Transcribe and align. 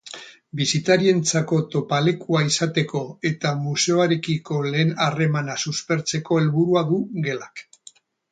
Bisitarientzako 0.59 1.59
topalekua 1.73 2.41
izateko 2.53 3.01
eta 3.31 3.51
museoarekiko 3.67 4.59
lehen 4.69 4.95
harremana 5.07 5.59
suspertzeko 5.67 6.39
helburua 6.41 6.85
du 6.91 6.99
gelak. 7.29 7.63